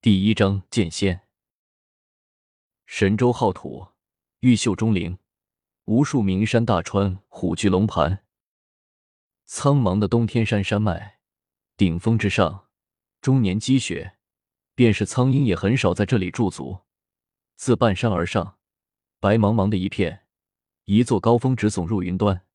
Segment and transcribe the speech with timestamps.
[0.00, 1.22] 第一章剑仙。
[2.86, 3.88] 神州浩土，
[4.38, 5.18] 玉秀钟灵，
[5.86, 8.24] 无数名山大川，虎踞龙盘。
[9.44, 11.18] 苍茫的东天山山脉，
[11.76, 12.68] 顶峰之上，
[13.20, 14.18] 终年积雪，
[14.76, 16.82] 便是苍鹰也很少在这里驻足。
[17.56, 18.58] 自半山而上，
[19.18, 20.26] 白茫茫的一片，
[20.84, 22.46] 一座高峰直耸入云端。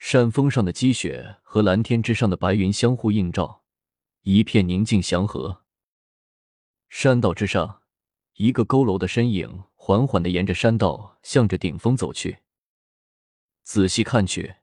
[0.00, 3.62] 山峰上的积雪和蓝天之上的白云相互映照，
[4.22, 5.62] 一片宁静祥和。
[6.88, 7.82] 山道之上，
[8.34, 12.38] 一个佝偻的身影缓缓的沿着山道向着顶峰走去。
[13.62, 14.56] 仔细看去，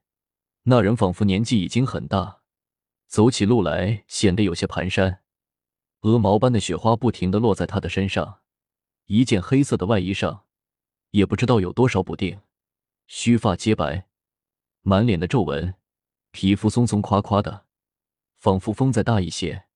[0.64, 2.40] 那人仿佛年纪已经很大，
[3.06, 5.18] 走起路来显得有些蹒跚。
[6.00, 8.40] 鹅毛般的雪花不停的落在他的身上，
[9.06, 10.44] 一件黑色的外衣上，
[11.10, 12.40] 也不知道有多少补丁。
[13.06, 14.06] 须发皆白，
[14.80, 15.74] 满脸的皱纹，
[16.30, 17.66] 皮肤松松垮垮的，
[18.36, 19.66] 仿佛风再大一些，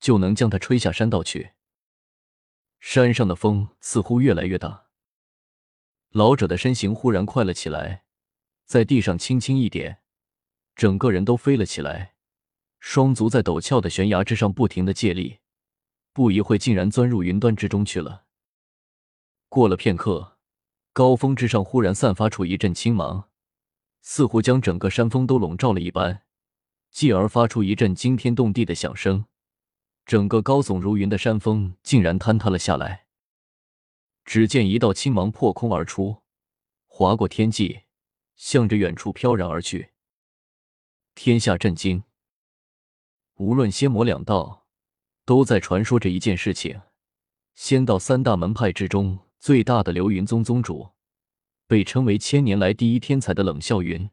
[0.00, 1.52] 就能将他吹下山道去。
[2.84, 4.86] 山上的风似乎越来越大，
[6.10, 8.02] 老者的身形忽然快了起来，
[8.66, 10.00] 在地上轻轻一点，
[10.74, 12.16] 整个人都飞了起来，
[12.80, 15.38] 双足在陡峭的悬崖之上不停的借力，
[16.12, 18.24] 不一会竟然钻入云端之中去了。
[19.48, 20.36] 过了片刻，
[20.92, 23.30] 高峰之上忽然散发出一阵青芒，
[24.00, 26.24] 似乎将整个山峰都笼罩了一般，
[26.90, 29.26] 继而发出一阵惊天动地的响声。
[30.04, 33.06] 整个高耸如云的山峰竟然坍塌了下来。
[34.24, 36.22] 只见一道青芒破空而出，
[36.86, 37.82] 划过天际，
[38.36, 39.90] 向着远处飘然而去。
[41.14, 42.04] 天下震惊，
[43.34, 44.66] 无论仙魔两道，
[45.24, 46.80] 都在传说着一件事情：
[47.54, 50.90] 仙道三大门派之中最大的流云宗宗主，
[51.66, 54.08] 被称为千年来第一天才的冷笑云，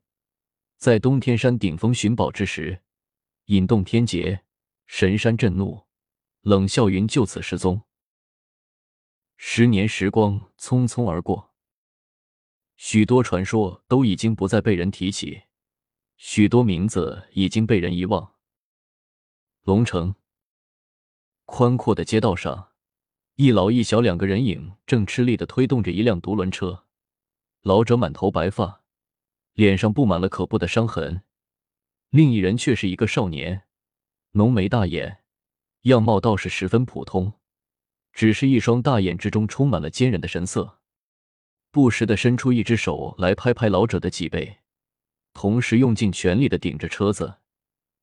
[0.78, 2.82] 在东天山顶峰寻宝之时，
[3.46, 4.44] 引动天劫。
[4.92, 5.86] 神山震怒，
[6.42, 7.84] 冷笑云就此失踪。
[9.38, 11.54] 十年时光匆匆而过，
[12.76, 15.44] 许多传说都已经不再被人提起，
[16.18, 18.34] 许多名字已经被人遗忘。
[19.62, 20.16] 龙城
[21.46, 22.72] 宽阔的街道上，
[23.36, 26.88] 一老一小两个人影正吃力的推动着一辆独轮车。
[27.62, 28.84] 老者满头白发，
[29.54, 31.22] 脸上布满了可怖的伤痕；
[32.10, 33.68] 另一人却是一个少年。
[34.34, 35.24] 浓眉大眼，
[35.82, 37.34] 样貌倒是十分普通，
[38.14, 40.80] 只是一双大眼之中充满了坚韧的神色，
[41.72, 44.60] 不时的伸出一只手来拍拍老者的脊背，
[45.34, 47.38] 同时用尽全力的顶着车子，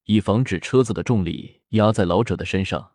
[0.04, 2.94] 以防止车子的重力压在老者的身上。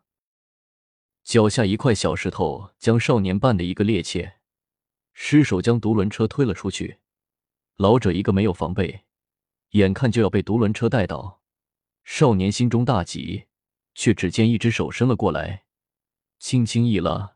[1.24, 4.34] 脚下一块小石头将少年绊得一个趔趄，
[5.14, 6.98] 失手将独轮车推了出去，
[7.78, 9.06] 老者一个没有防备，
[9.70, 11.41] 眼看就要被独轮车带倒。
[12.04, 13.46] 少年心中大急，
[13.96, 15.66] 却只见一只手伸了过来，
[16.40, 17.36] 轻轻一拉，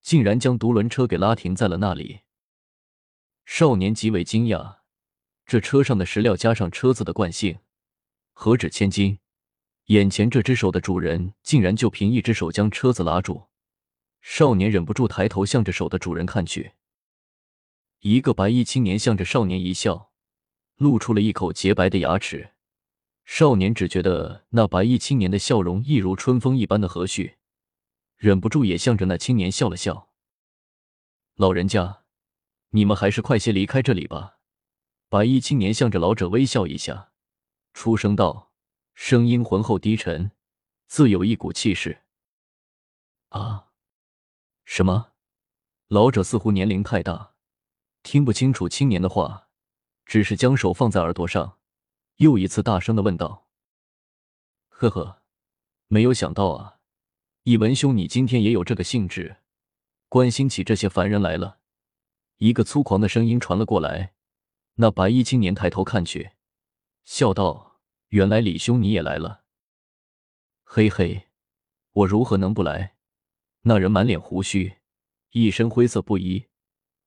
[0.00, 2.20] 竟然将独轮车给拉停在了那里。
[3.44, 4.78] 少年极为惊讶，
[5.46, 7.58] 这车上的石料加上车子的惯性，
[8.32, 9.18] 何止千斤？
[9.86, 13.48] 眼前这只手的主人竟然就凭一只手将车子拉住。
[14.20, 16.74] 少年忍不住抬头向着手的主人看去，
[17.98, 20.12] 一个白衣青年向着少年一笑，
[20.76, 22.51] 露出了一口洁白的牙齿。
[23.34, 27.36] 少年只觉得那白衣青年的笑容一如春风一般的和煦，
[28.18, 30.10] 忍不住也向着那青年笑了笑。
[31.36, 32.02] 老人家，
[32.72, 34.36] 你们还是快些离开这里吧。
[35.08, 37.12] 白衣青年向着老者微笑一下，
[37.72, 38.52] 出声道，
[38.92, 40.32] 声音浑厚低沉，
[40.86, 42.02] 自有一股气势。
[43.30, 43.68] 啊？
[44.66, 45.12] 什么？
[45.88, 47.32] 老者似乎年龄太大，
[48.02, 49.48] 听不清楚青年的话，
[50.04, 51.56] 只是将手放在耳朵上。
[52.22, 53.48] 又一次大声的问道
[54.70, 55.22] ：“呵呵，
[55.88, 56.78] 没有想到啊，
[57.42, 59.38] 一文兄，你今天也有这个兴致，
[60.08, 61.58] 关心起这些凡人来了。”
[62.38, 64.14] 一个粗狂的声音传了过来。
[64.74, 66.30] 那白衣青年抬头看去，
[67.02, 69.42] 笑道：“原来李兄你也来了。”
[70.62, 71.26] 嘿嘿，
[71.90, 72.94] 我如何能不来？
[73.62, 74.76] 那人满脸胡须，
[75.32, 76.46] 一身灰色布衣，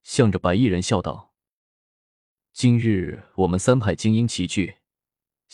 [0.03, 1.33] 向着白衣人笑道
[2.51, 4.75] ：“今日我们三派精英齐聚。”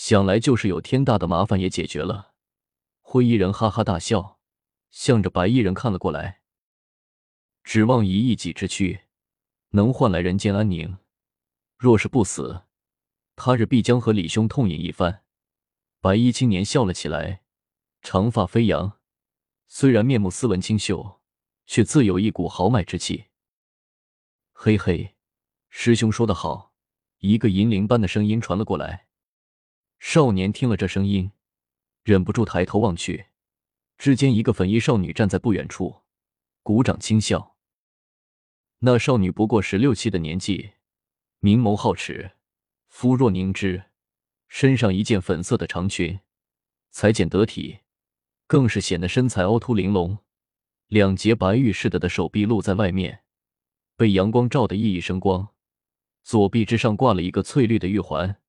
[0.04, 2.34] 想来就是有天大的麻烦也解决了。
[3.02, 4.40] 灰衣人哈哈大笑，
[4.90, 6.42] 向着白衣人看了过来。
[7.64, 9.02] 指望以一己之躯
[9.70, 10.98] 能换来人间安宁，
[11.78, 12.64] 若是不死，
[13.36, 15.24] 他日必将和李兄痛饮一番。
[16.00, 17.44] 白衣青年笑了起来，
[18.02, 18.98] 长发飞扬，
[19.68, 21.22] 虽然面目斯文清秀，
[21.68, 23.26] 却自有一股豪迈之气。
[24.52, 25.16] 嘿嘿，
[25.70, 26.74] 师兄说得好。
[27.20, 29.10] 一个银铃般的声音传了过来。
[30.04, 31.32] 少年听了这声音，
[32.04, 33.28] 忍不住抬头望去，
[34.00, 36.02] 之间，一个粉衣少女站在不远处，
[36.64, 37.56] 鼓掌轻笑。
[38.80, 40.72] 那少女不过十六七的年纪，
[41.40, 42.32] 明眸皓齿，
[42.88, 43.92] 肤若凝脂，
[44.48, 46.20] 身上一件粉色的长裙，
[46.90, 47.82] 裁剪得体，
[48.48, 50.18] 更是显得身材凹凸玲珑。
[50.88, 53.24] 两截白玉似的的手臂露在外面，
[53.96, 55.50] 被阳光照得熠熠生光。
[56.24, 58.41] 左臂之上挂了一个翠绿的玉环，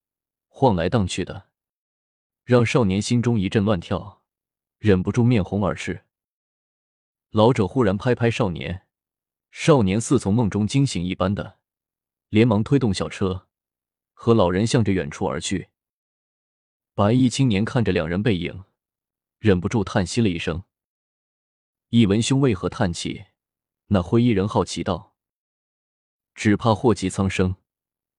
[0.55, 1.49] 晃来荡去的，
[2.45, 4.23] 让少年心中一阵乱跳，
[4.79, 6.05] 忍不住面红耳赤。
[7.31, 8.87] 老者忽然拍拍少年，
[9.51, 11.59] 少年似从梦中惊醒一般的，
[12.29, 13.49] 连忙推动小车，
[14.13, 15.71] 和老人向着远处而去。
[16.95, 18.65] 白衣青年看着两人背影，
[19.39, 20.63] 忍不住叹息了一声。
[21.89, 23.25] 一文兄为何叹气？
[23.87, 25.17] 那灰衣人好奇道
[26.37, 27.57] ：“只怕祸及苍生。”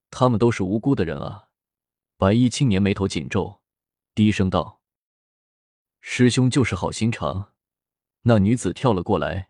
[0.09, 1.49] 他们都是无辜的人啊！
[2.17, 3.59] 白衣青年眉头紧皱，
[4.15, 4.81] 低声道
[5.99, 7.51] ：“师兄就是好心肠。”
[8.25, 9.49] 那女子跳了过来，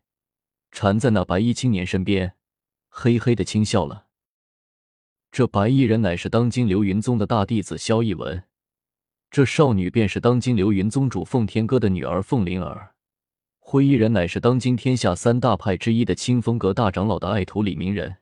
[0.71, 2.35] 缠在那白衣青年身边，
[2.89, 4.07] 嘿嘿的轻笑了。
[5.31, 8.43] 这白衣人乃是当今流云宗的大弟子萧逸文，
[9.29, 12.95] 这少女便是当今流云宗主奉天哥的女儿凤灵儿，
[13.59, 18.17] 灰衣人乃是当今天下三大派之一的清风阁大长老的爱徒李明人。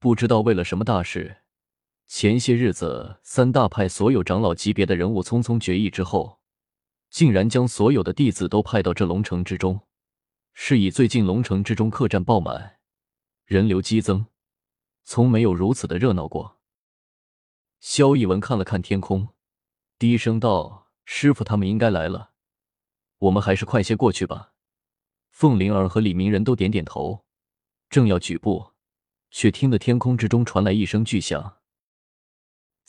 [0.00, 1.41] 不知道为了什么大事，
[2.06, 6.40] 前些日子三大派所有长老级别的人物匆匆决议之后，
[7.08, 9.80] 竟然将所有的弟子都派到这龙城之中。
[10.52, 12.78] 是以最近龙城之中客栈爆满，
[13.46, 14.26] 人流激增，
[15.02, 16.60] 从没有如此的热闹过。
[17.80, 19.28] 萧逸文看了看天空，
[19.98, 22.32] 低声道：“师傅他们应该来了，
[23.18, 24.52] 我们还是快些过去吧。”
[25.32, 27.24] 凤灵儿和李明人都点点头，
[27.88, 28.72] 正要举步。
[29.34, 31.56] 却听得天空之中传来一声巨响，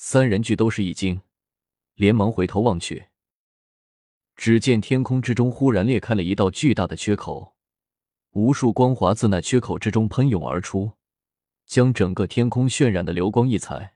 [0.06, 1.22] 三人俱都是一惊，
[1.94, 3.06] 连忙回头望去，
[4.36, 7.56] 只见天空之中忽然裂开了一道巨大的缺口，
[8.32, 10.92] 无数光华自那缺口之中喷涌而出，
[11.66, 13.94] 将整个天空渲染的流光溢彩。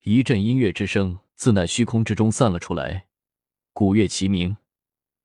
[0.00, 3.06] 一阵音乐之声自那虚空之中散了出来，
[3.72, 4.56] 鼓乐齐鸣，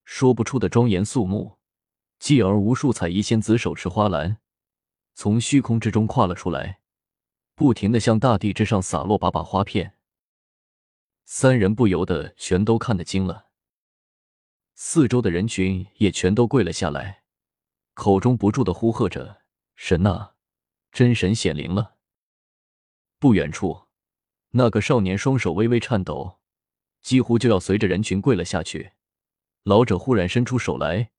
[0.05, 1.57] 说不出的庄严肃穆，
[2.19, 4.37] 继而无数彩衣仙子手持花篮。
[5.15, 6.79] 从虚空之中跨了出来，
[7.57, 9.95] 不停的向大地之上洒落把把花片。
[11.25, 13.47] 三人不由得全都看得惊了，
[14.75, 17.23] 四周的人群也全都跪了下来，
[17.95, 19.41] 口中不住的呼喝着
[19.75, 20.33] ：“神呐，
[20.91, 21.95] 真神显灵了！”
[23.17, 23.87] 不远处，
[24.51, 26.37] 那个少年双手微微颤抖，
[27.01, 28.91] 几乎就要随着人群跪了下去。
[29.63, 31.09] 老者忽然伸出手来，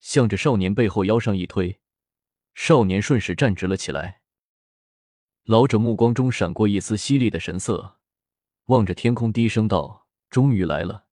[0.00, 1.78] 向着少年背后腰上一推。
[2.54, 4.22] 少年瞬时站直了起来，
[5.46, 7.98] 老者目光中闪过一丝犀利的神色，
[8.64, 11.06] 望着天空低声道：“终于来了。”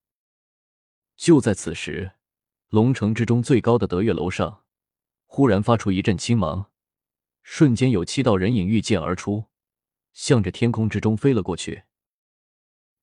[1.17, 2.15] 就在此时，
[2.69, 4.65] 龙城之中最高的德月楼上，
[5.27, 6.73] 忽然发出一阵青芒，
[7.45, 9.45] 瞬间有七道人影御剑而出，
[10.13, 11.85] 向着天空之中飞了过去。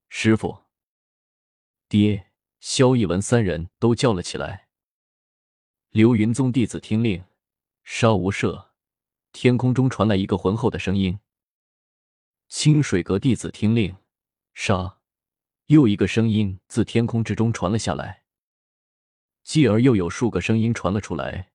[0.10, 0.66] 师傅，
[1.88, 4.68] 爹，萧逸文三人都叫了起来。
[5.92, 7.24] 流云宗弟子听令。
[7.84, 8.71] 杀无赦！
[9.34, 11.20] 天空中传来一个浑厚的声音。
[12.48, 13.96] 清水阁弟子听令，
[14.54, 14.98] 杀！
[15.68, 18.24] 又一个声音自天空之中传了下来。
[19.44, 21.52] 继而又有数个声音传了出来，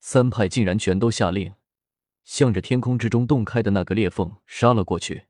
[0.00, 1.54] 三派竟然全都下令，
[2.24, 5.26] 向着天空之中洞开的那个裂缝杀了过去。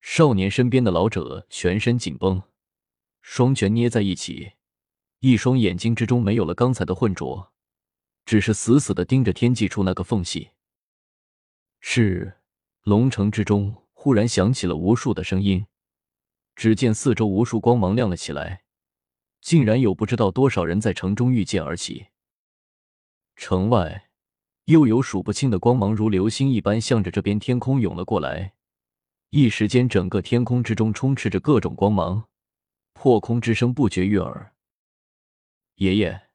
[0.00, 2.42] 少年身边的老者全身紧绷，
[3.22, 4.52] 双拳捏在一起，
[5.20, 7.52] 一双眼睛之中没有了刚才的浑浊。
[8.24, 10.50] 只是死死的盯着天际处那个缝隙。
[11.80, 12.40] 是
[12.82, 15.66] 龙城之中忽然响起了无数的声音，
[16.56, 18.62] 只见四周无数光芒亮了起来，
[19.40, 22.08] 竟然有不知道多少人在城中御剑而起。
[23.36, 24.10] 城外
[24.64, 28.54] 又有数不清的光芒如流星一般向着这边天空涌了过来，
[29.30, 32.28] 一时间整个天空之中充斥着各种光芒，
[32.92, 34.54] 破空之声不绝于耳。
[35.76, 36.28] 爷爷，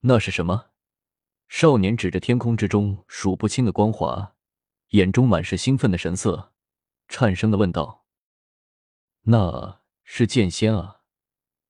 [0.00, 0.70] 那是什么？
[1.48, 4.34] 少年指着天空之中数不清的光华，
[4.90, 6.52] 眼中满是兴奋的神色，
[7.08, 8.06] 颤声的问道
[9.22, 11.02] ：“那是剑仙啊！”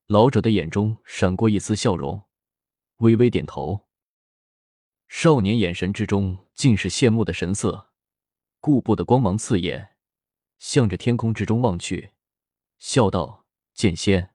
[0.07, 2.25] 老者的眼中闪过一丝笑容，
[2.97, 3.89] 微微点头。
[5.07, 7.91] 少年眼神之中尽是羡慕的神色，
[8.59, 9.97] 顾不得光芒刺眼，
[10.59, 12.13] 向着天空之中望去，
[12.79, 14.35] 笑道：“剑仙，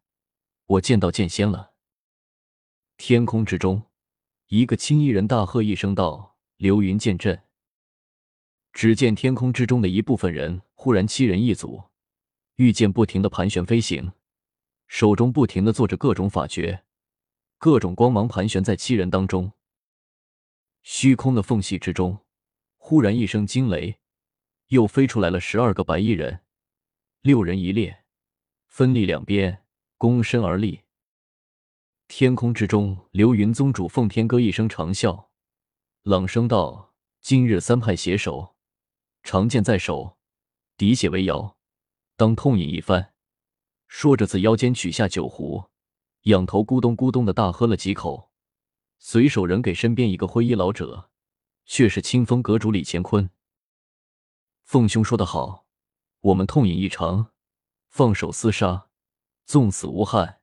[0.66, 1.74] 我见到剑仙了。”
[2.98, 3.90] 天空之中。
[4.50, 7.42] 一个青衣人大喝一声道：“流云剑阵！”
[8.76, 11.82] 只见天空之中的一部分人忽然七人一组，
[12.58, 14.12] 御剑不停的盘旋飞行，
[14.88, 16.84] 手中不停的做着各种法诀，
[17.58, 19.54] 各种光芒盘旋在七人当中。
[20.84, 22.26] 虚空的缝隙之中，
[22.76, 24.02] 忽然一声惊雷，
[24.68, 26.42] 又飞出来了十二个白衣人，
[27.22, 28.04] 六人一列，
[28.68, 29.64] 分立两边，
[29.98, 30.82] 躬身而立。
[32.10, 35.28] 天空之中，流云宗主奉天歌一声长啸，
[36.04, 38.55] 冷声道：“今日三派携手，
[39.26, 40.20] 长剑在手，
[40.78, 41.58] 滴血为摇，
[42.16, 43.16] 当痛饮一番。”
[43.90, 45.72] 说着，自腰间取下酒壶，
[46.26, 48.30] 仰头咕咚咕咚的大喝了几口，
[49.00, 51.10] 随手扔给身边一个灰衣老者，
[51.66, 53.32] 却是清风阁主李乾坤。
[54.64, 55.66] 凤兄说得好，
[56.20, 57.32] 我们痛饮一场，
[57.90, 58.90] 放手厮杀，
[59.44, 60.40] 纵死无憾。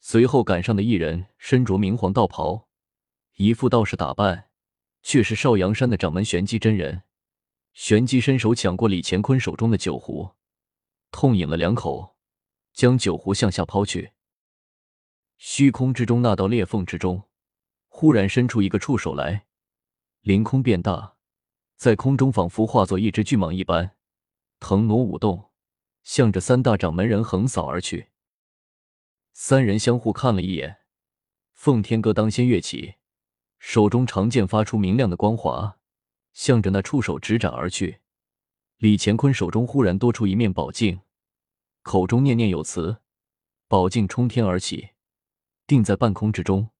[0.00, 2.66] 随后赶上的一人身着明黄道袍，
[3.36, 4.50] 一副道士打扮，
[5.00, 7.04] 却是少阳山的掌门玄机真人。
[7.72, 10.36] 玄机伸手抢过李乾坤手中的酒壶，
[11.10, 12.16] 痛饮了两口。
[12.72, 14.12] 将酒壶向下抛去，
[15.36, 17.24] 虚空之中那道裂缝之中，
[17.88, 19.46] 忽然伸出一个触手来，
[20.20, 21.16] 凌空变大，
[21.74, 23.96] 在空中仿佛化作一只巨蟒一般，
[24.60, 25.50] 腾挪舞动，
[26.04, 28.10] 向着三大掌门人横扫而去。
[29.32, 30.78] 三人相互看了一眼，
[31.52, 32.94] 奉天哥当先跃起，
[33.58, 35.79] 手中长剑发出明亮的光华，
[36.32, 38.00] 向着那触手直斩而去。
[38.78, 41.00] 李乾坤手中忽然多出一面宝镜。
[41.82, 42.98] 口中念念有词，
[43.68, 44.90] 宝镜冲天而起，
[45.66, 46.70] 定在半空之中。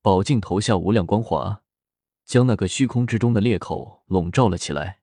[0.00, 1.62] 宝镜投下无量光华，
[2.24, 5.00] 将那个虚空之中的裂口笼罩了起来。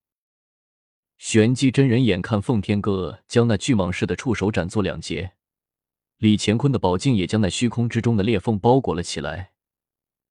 [1.18, 5.34] 玄机真人眼看奉天哥将那巨蟒似的触手斩作两截，
[6.18, 9.54] 李乾坤的宝镜也将那虚空之中的裂缝包裹了起来。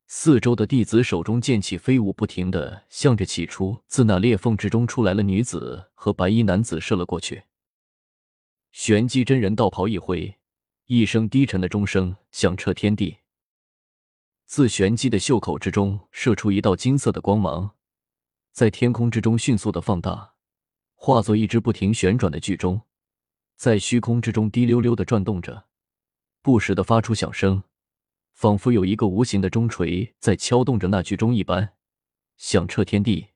[0.06, 7.44] 四周的弟子手中剑气飞舞不停的向着起初自那裂缝之中出来了女子和白衣男子射了过去。
[8.70, 10.36] 玄机真人道袍一挥，
[10.86, 13.18] 一声低沉的钟声响彻天地。
[14.44, 17.74] 自玄机的袖口之中射出一道金色的光芒，
[18.52, 20.34] 在天空之中迅速的放大，
[20.94, 22.82] 化作一只不停旋转的巨钟，
[23.56, 25.64] 在虚空之中滴溜溜的转动着，
[26.42, 27.62] 不时的发出响声，
[28.34, 31.70] 仿佛有一个无形的钟锤在敲动着那巨钟一般，
[32.36, 33.28] 响彻天地。